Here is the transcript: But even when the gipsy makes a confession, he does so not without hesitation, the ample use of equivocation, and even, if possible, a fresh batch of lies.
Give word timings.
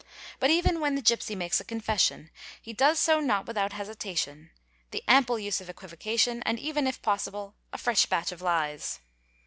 But 0.39 0.49
even 0.49 0.79
when 0.79 0.95
the 0.95 1.01
gipsy 1.03 1.35
makes 1.35 1.59
a 1.59 1.63
confession, 1.63 2.31
he 2.59 2.73
does 2.73 2.97
so 2.97 3.19
not 3.19 3.45
without 3.45 3.73
hesitation, 3.73 4.49
the 4.89 5.03
ample 5.07 5.37
use 5.37 5.61
of 5.61 5.69
equivocation, 5.69 6.41
and 6.41 6.57
even, 6.59 6.87
if 6.87 7.03
possible, 7.03 7.53
a 7.71 7.77
fresh 7.77 8.07
batch 8.07 8.31
of 8.31 8.41
lies. 8.41 8.99